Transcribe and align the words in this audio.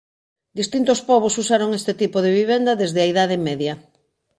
Distintos 0.59 0.99
pobos 1.09 1.37
usaron 1.43 1.71
este 1.79 1.93
tipo 2.01 2.17
de 2.25 2.31
vivenda 2.39 2.71
desde 2.81 2.99
a 3.01 3.09
Idade 3.13 3.37
Media. 3.47 3.73